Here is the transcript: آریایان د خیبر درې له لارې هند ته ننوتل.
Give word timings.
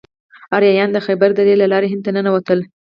آریایان 0.55 0.89
د 0.93 0.97
خیبر 1.05 1.29
درې 1.39 1.53
له 1.61 1.65
لارې 1.71 1.87
هند 1.91 2.01
ته 2.05 2.11
ننوتل. 2.15 2.59